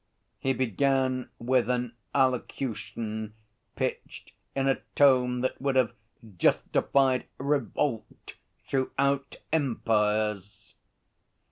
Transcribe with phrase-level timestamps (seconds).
[0.39, 3.35] He began with an allocution
[3.75, 5.93] pitched in a tone that would have
[6.39, 8.33] justified revolt
[8.67, 10.73] throughout empires.